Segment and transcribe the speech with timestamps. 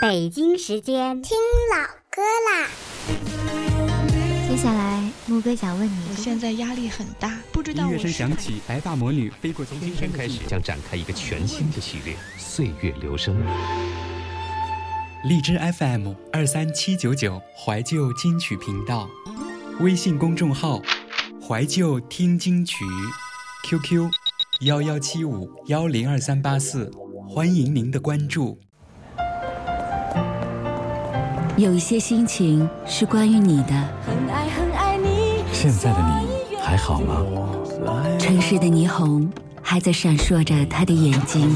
[0.00, 1.36] 北京时间听
[1.76, 2.70] 老歌啦。
[4.48, 13.36] 接下来，木哥想问你：我现在压力很大，不知道音乐声响起，白发魔女飞过从今天开始，将展开一个全新的系列——岁月留声。
[15.24, 19.06] 荔枝 FM 二三七九九怀旧金曲频道，
[19.80, 20.80] 微信公众号
[21.46, 22.86] 怀旧听金曲
[23.64, 24.10] ，QQ
[24.62, 26.90] 幺幺七五幺零二三八四，
[27.28, 28.58] 欢迎您的关注。
[31.60, 33.88] 有一些心情是关于你的。
[35.52, 37.22] 现在的你还好吗？
[38.18, 41.54] 城市的霓虹还在闪烁着他的眼睛。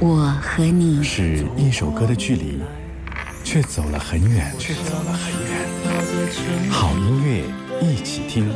[0.00, 2.60] 我和你是一首歌的距离，
[3.44, 6.70] 却走了很远，却走了很远。
[6.70, 7.44] 好音乐
[7.82, 8.50] 一起听。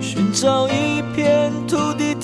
[0.00, 2.14] 寻找一片土地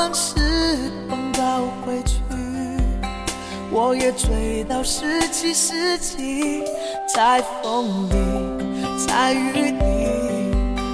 [0.00, 0.34] 就算时
[1.08, 2.22] 光倒回去，
[3.70, 6.64] 我也追到十七世纪。
[7.14, 8.14] 在风里，
[9.06, 9.82] 在雨里，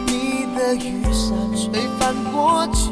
[0.06, 2.91] 你的雨伞吹翻过去，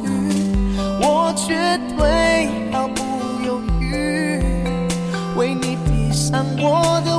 [1.02, 3.02] 我绝对毫不
[3.44, 4.40] 犹豫，
[5.36, 7.18] 为你披上我的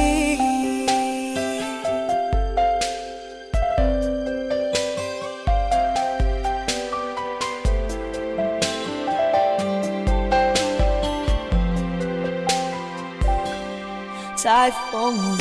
[14.61, 15.40] 在风里，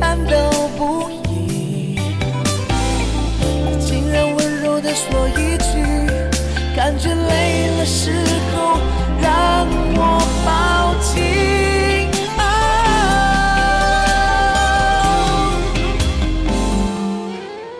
[0.00, 0.34] 颤抖
[0.76, 1.96] 不已。
[3.80, 5.72] 竟然温柔的说一句，
[6.74, 8.10] 感觉累了时
[8.54, 8.78] 候，
[9.22, 11.12] 让我抱紧。
[12.38, 12.42] 啊、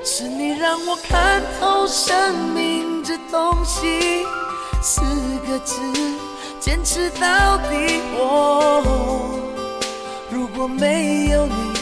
[0.05, 4.25] 是你让我看透生命这东西，
[4.81, 5.01] 四
[5.47, 5.75] 个字，
[6.61, 8.01] 坚持到底。
[8.17, 8.83] 我
[10.31, 11.74] 如果没有你，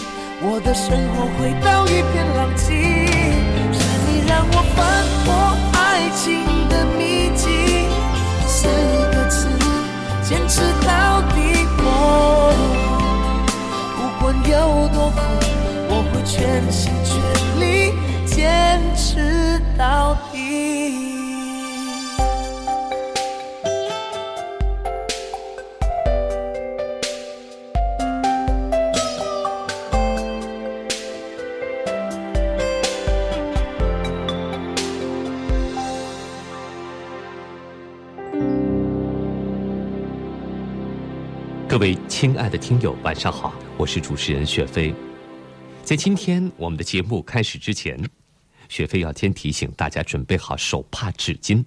[0.45, 3.07] 我的生活回到一片狼藉。
[3.73, 3.79] 是
[4.09, 5.31] 你让我翻破
[5.79, 7.47] 爱情的秘籍，
[8.47, 8.67] 四
[9.15, 9.47] 个字，
[10.23, 11.39] 坚持到底。
[11.85, 11.87] 我
[13.97, 14.53] 不管有
[14.89, 15.19] 多苦，
[15.89, 16.35] 我会全
[16.73, 17.11] 心全
[17.61, 17.63] 力
[18.27, 20.82] 坚持到底。
[42.23, 44.95] 亲爱的听友，晚上好，我是主持人雪飞。
[45.83, 48.01] 在今天我们的节目开始之前，
[48.69, 51.65] 雪飞要先提醒大家准备好手帕、纸巾，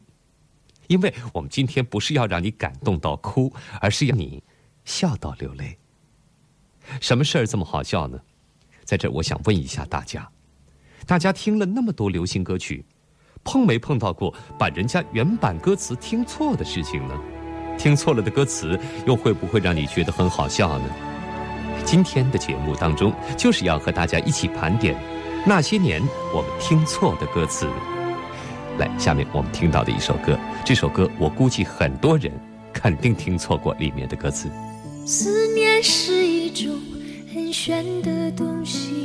[0.87, 4.41] 因为我们今天不是要让你感动到哭，而是要你
[4.85, 5.77] 笑到流泪。
[7.01, 8.17] 什么事儿这么好笑呢？
[8.85, 10.25] 在这，我想问一下大家：
[11.05, 12.85] 大家听了那么多流行歌曲，
[13.43, 17.21] 碰没碰到过把人家原版歌词听错的事情呢？
[17.77, 20.85] 听错了的歌词，又会不会让你觉得很好笑呢？
[21.83, 24.95] 今天的节目当中，就是要和大家一起盘点
[25.45, 26.01] 那些年
[26.33, 27.67] 我们听错的歌词。
[28.79, 32.31] 来，下面我们听到的一首歌，这首歌我估计很多人
[32.73, 34.49] 肯定听错过里面的歌词。
[35.05, 36.75] 思念是一种
[37.33, 39.04] 很玄的东西，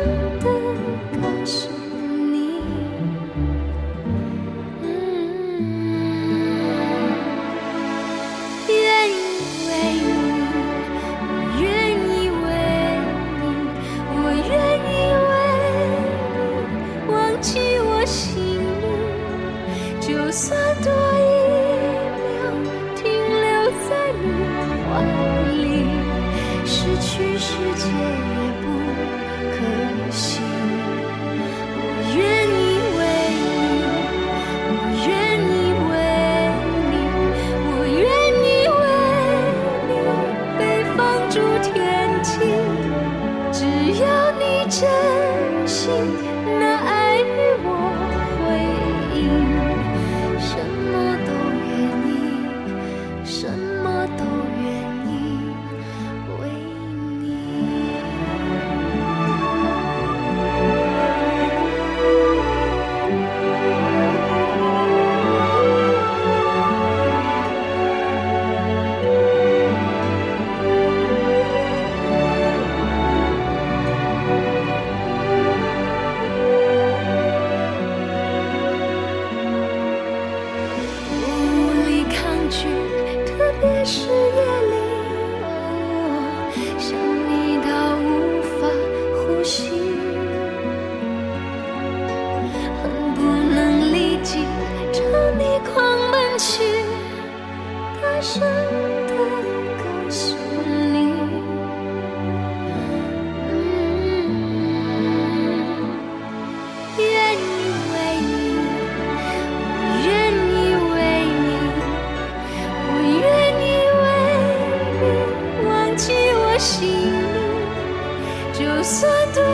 [118.53, 119.45] 就算多一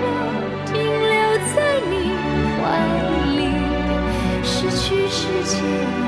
[0.00, 0.04] 秒
[0.66, 1.14] 停留
[1.54, 1.56] 在
[1.88, 1.92] 你
[2.58, 2.62] 怀
[3.36, 3.38] 里，
[4.42, 6.05] 失去世界。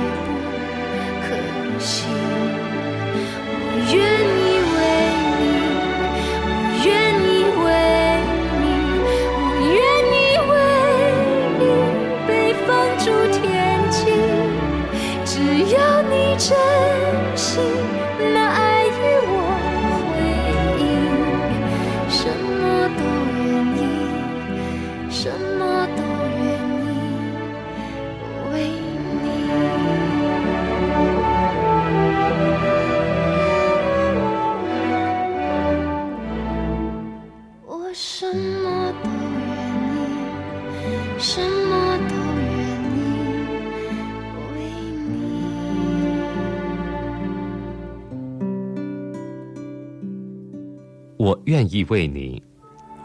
[51.19, 52.41] 我愿意为你，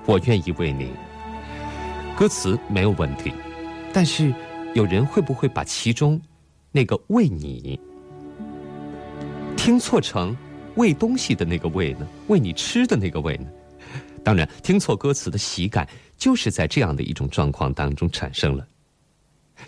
[0.06, 0.88] 我愿意为你。
[2.16, 3.34] 歌词没有问题，
[3.92, 4.32] 但是
[4.76, 6.22] 有人会不会把其中
[6.72, 7.80] 那个“为你”
[9.58, 10.38] 听错成
[10.76, 12.08] 喂东西的那个“喂”呢？
[12.28, 13.48] 喂你吃的那个“喂”呢？
[14.24, 18.68] 当然，听错歌词的喜感就是在这样的一种状况当中产生了。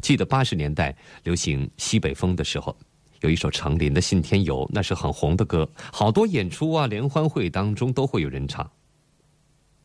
[0.01, 2.77] 记得八十年代流行西北风的时候，
[3.21, 8.69] 有一首程琳的《信天游》，那是很红的歌，好多演出啊、联欢会当中都会有人唱。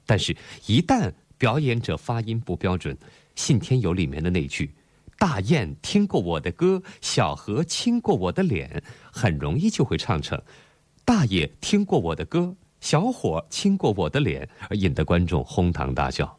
[0.07, 2.97] 但是，一旦表演者发音不标准，
[3.37, 4.75] 信天游》里面的那句
[5.17, 8.83] “大雁听过我的歌，小河亲过我的脸”，
[9.13, 10.41] 很容易就会唱成
[11.05, 16.37] “大爷听过我的歌，小伙亲过我的脸”，而引得观众哄堂大笑。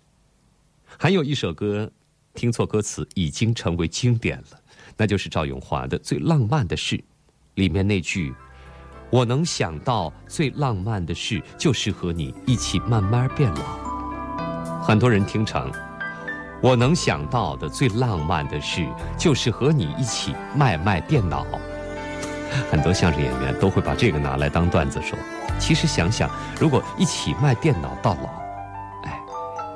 [0.98, 1.90] 还有一首歌，
[2.34, 4.61] 听错歌词已经成为经典了，
[4.98, 6.98] 那就是赵咏华的《最浪漫的事》，
[7.56, 8.34] 里面那句。
[9.10, 14.82] 我能想到最浪漫的事，就是和你一起慢慢变老。
[14.82, 15.70] 很多人听成，
[16.64, 21.46] 我能想到的最浪漫的事，就是和你一起卖卖电脑。
[22.72, 25.20] 很多相声演员都会把这个拿来当段子说。
[25.60, 28.30] 其实想想，如果一起卖电脑到老，
[29.04, 29.20] 哎，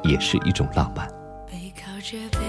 [0.04, 1.06] 也是一种浪漫。
[1.46, 2.45] 背靠着背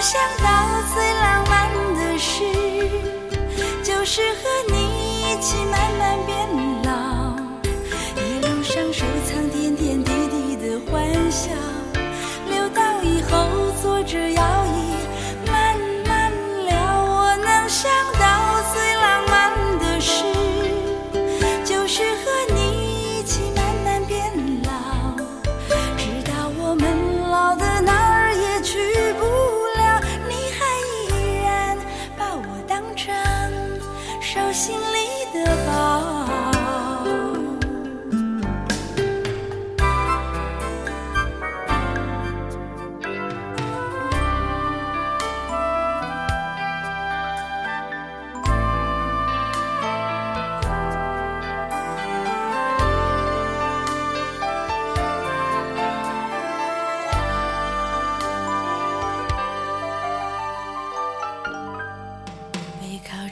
[0.00, 0.79] 想到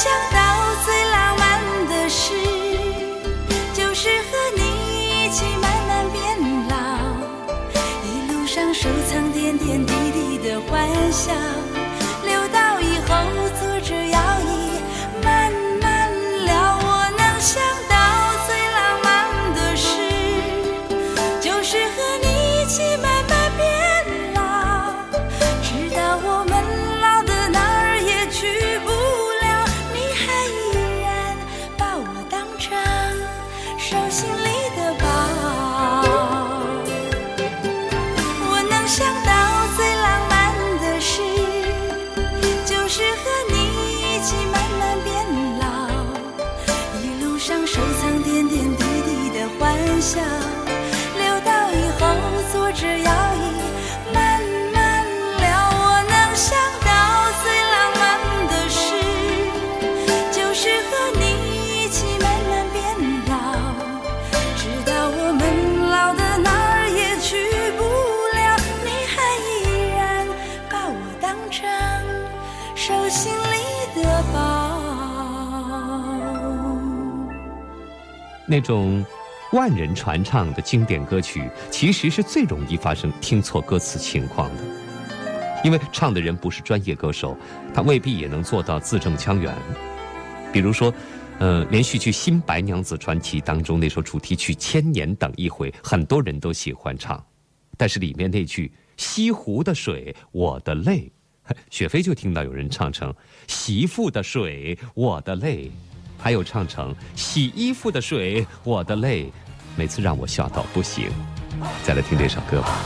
[0.00, 0.38] 想到
[0.84, 2.32] 最浪漫的事，
[3.74, 6.38] 就是和你一起慢慢变
[6.68, 6.76] 老，
[8.04, 11.32] 一路上收藏点点滴滴的欢笑，
[78.50, 79.04] 那种
[79.52, 84.64] 万人传唱的经典歌曲，其实是最容易发生听错歌词情况的，
[85.62, 87.36] 因为唱的人不是专业歌手，
[87.74, 89.54] 他未必也能做到字正腔圆。
[90.50, 90.92] 比如说，
[91.38, 97.22] 呃，连续剧《新白娘子传奇》当中那首主题曲《千年等一回》，很多人都喜欢唱，
[97.76, 101.12] 但是里面那句“西湖的水，我的泪”，
[101.70, 103.14] 雪飞就听到有人唱成
[103.46, 105.70] “媳妇的水，我的泪”。
[106.18, 109.32] 还有唱成洗衣服的水，我的泪，
[109.76, 111.10] 每次让我笑到不行。
[111.84, 112.82] 再来听这首歌吧。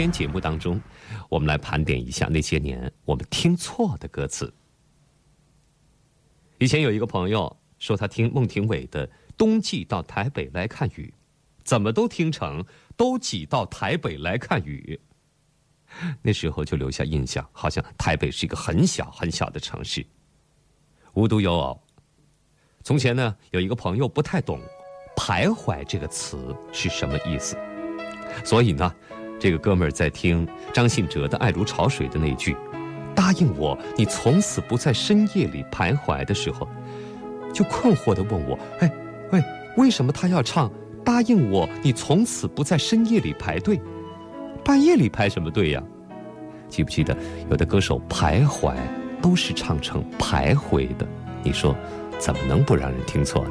[0.00, 0.80] 天节目当中，
[1.28, 4.50] 我们来盘点一下那些年我们听错的歌词。
[6.56, 11.12] 以前有一个朋友说他听孟庭苇的《冬季到台北来看雨》，
[11.64, 12.64] 怎么都听成
[12.96, 14.98] “都挤到台北来看雨”。
[16.22, 20.06] 那时候就留下印象，好像台北是一个很小很小的城市。
[21.12, 21.78] 无独有偶，
[22.82, 24.58] 从前呢有一个朋友不太懂
[25.14, 27.54] “徘徊”这个词是什么意思，
[28.46, 28.90] 所以呢。
[29.40, 32.54] 这个哥们儿在听张信哲的《爱如潮水》的那句
[33.16, 36.68] “答应我，你从此不在深夜里徘徊”的时候，
[37.50, 38.92] 就困惑地问我：“哎，
[39.32, 39.42] 喂，
[39.78, 40.70] 为什么他要唱
[41.02, 43.80] ‘答应我，你从此不在深夜里排队’？
[44.62, 45.82] 半夜里排什么队呀？
[46.68, 47.16] 记不记得
[47.50, 48.74] 有的歌手徘徊
[49.22, 51.08] 都是唱成徘徊的？
[51.42, 51.74] 你说
[52.18, 53.50] 怎么能不让人听错呢？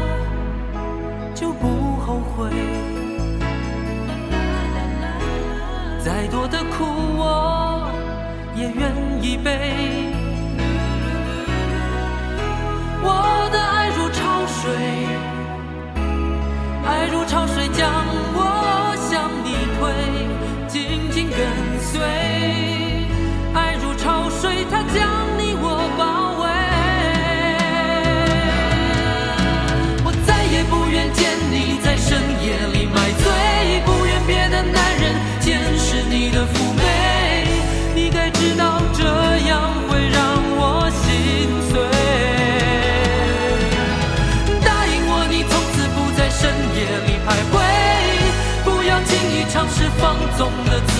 [6.31, 6.85] 多的苦
[7.17, 7.91] 我
[8.55, 9.90] 也愿意背。
[49.99, 50.90] 放纵的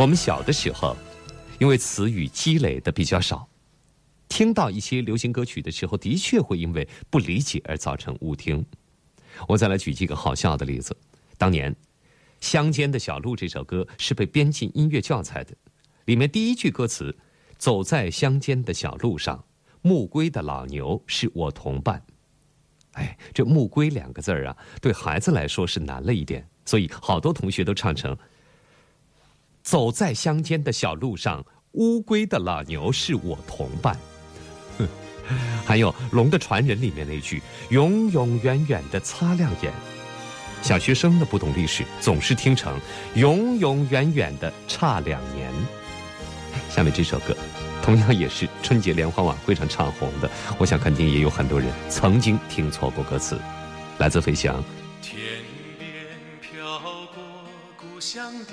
[0.00, 0.96] 我们小的时候，
[1.58, 3.46] 因为词语积累的比较少，
[4.30, 8.64] 听到一些流行歌曲的时候，的确会因为不理解而造成误听。
[9.46, 10.96] 我再来举几个好笑的例子。
[11.36, 11.70] 当年，
[12.40, 15.54] 《乡间的小路》这首歌是被编进音乐教材的，
[16.06, 17.14] 里面第一句歌词
[17.58, 19.44] ：“走在乡间的小路上，
[19.82, 22.02] 暮归的老牛是我同伴。”
[22.92, 28.16] 哎，这“暮归”两个字儿啊，对孩子来说是难了一点，所以好多同学都唱成。
[29.62, 33.96] 走在乡间的小路上，乌龟的老牛是我同伴。
[34.78, 34.88] 哼
[35.64, 39.72] 还有《龙的传人》里面那句“永永远远的擦亮眼”，
[40.62, 42.76] 小学生的不懂历史，总是听成
[43.14, 45.52] “永永远远的差两年”。
[46.68, 47.36] 下面这首歌，
[47.80, 53.38] 同样也是春节联欢晚会上唱红的，我想肯定也有很多人曾经听错过歌词，
[53.98, 54.60] 来自飞翔。
[55.00, 55.20] 天
[55.78, 55.88] 边
[56.40, 57.22] 飘过
[57.76, 58.52] 故乡的，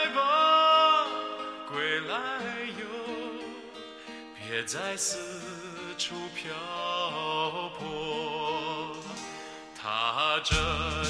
[4.61, 5.17] 别再四
[5.97, 6.53] 处漂
[7.79, 8.95] 泊。
[9.75, 10.53] 踏着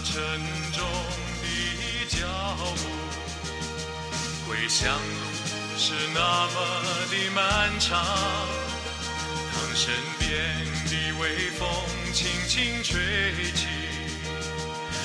[0.05, 0.23] 沉
[0.71, 0.87] 重
[1.41, 1.45] 的
[2.07, 2.25] 脚
[2.77, 2.87] 步，
[4.47, 5.27] 归乡路
[5.77, 6.55] 是那么
[7.09, 8.01] 的漫长。
[9.51, 10.29] 当身边
[10.85, 11.67] 的微风
[12.13, 13.67] 轻轻吹起，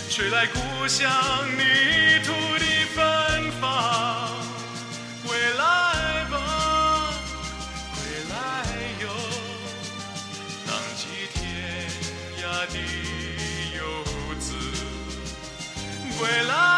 [0.08, 1.10] 吹来故乡
[1.56, 2.30] 泥土
[2.60, 4.30] 的芬芳。
[5.26, 5.95] 归来
[12.68, 12.78] 的
[13.76, 14.54] 游子。
[16.18, 16.75] 归来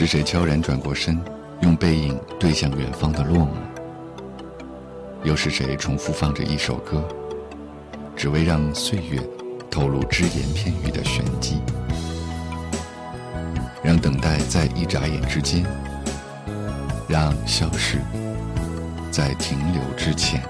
[0.00, 1.22] 是谁悄然转过身，
[1.60, 3.50] 用背影对向远方的落寞？
[5.24, 7.06] 又是谁重复放着一首歌，
[8.16, 9.20] 只为让岁月
[9.70, 11.60] 透露只言片语的玄机，
[13.82, 15.66] 让等待在一眨眼之间，
[17.06, 17.98] 让消逝
[19.10, 20.42] 在停留之前。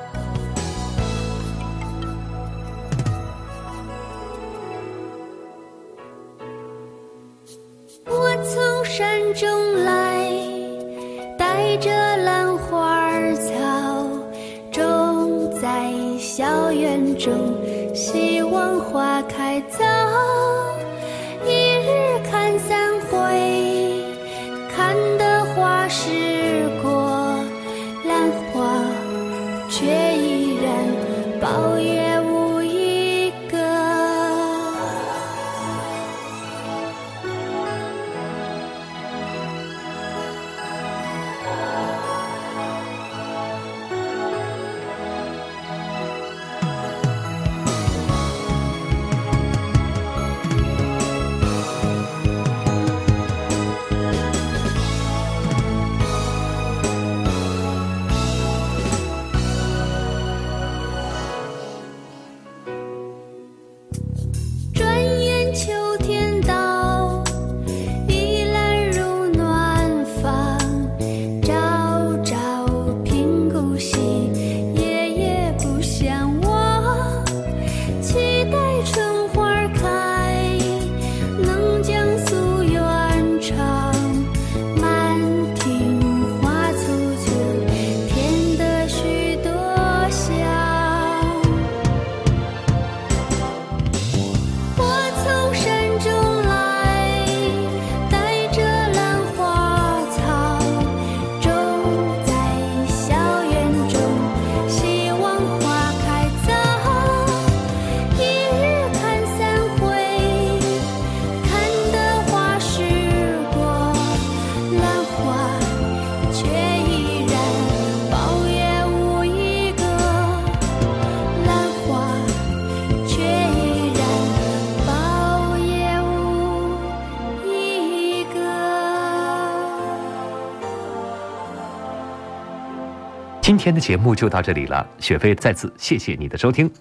[133.61, 136.73] 今天的节目就到这里了，雪飞再次谢谢你的收听，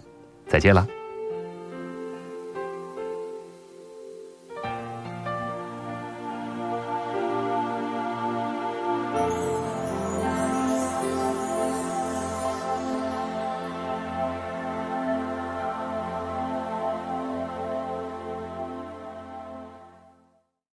[0.48, 0.88] 再见了。